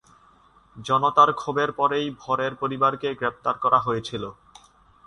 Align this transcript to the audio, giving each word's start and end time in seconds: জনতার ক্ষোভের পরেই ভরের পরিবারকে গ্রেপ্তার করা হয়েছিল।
জনতার 0.75 1.29
ক্ষোভের 1.33 1.69
পরেই 1.71 2.07
ভরের 2.19 2.53
পরিবারকে 2.55 3.09
গ্রেপ্তার 3.15 3.55
করা 3.57 3.79
হয়েছিল। 3.79 4.23